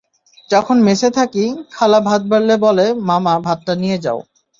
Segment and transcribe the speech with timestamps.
[0.49, 1.45] যখন মেসে থাকি,
[1.71, 4.19] খালা ভাত বাড়লে বলে, মামা, ভাতটা নিয়ে যাও।